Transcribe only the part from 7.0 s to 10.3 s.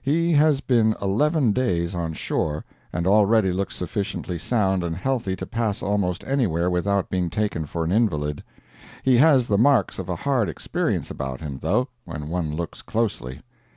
being taken for an invalid. He has the marks of a